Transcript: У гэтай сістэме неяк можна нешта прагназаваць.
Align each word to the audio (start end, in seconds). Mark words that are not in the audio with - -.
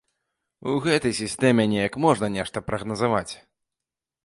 У 0.71 0.77
гэтай 0.85 1.13
сістэме 1.17 1.67
неяк 1.75 1.99
можна 2.07 2.27
нешта 2.39 2.65
прагназаваць. 2.71 3.29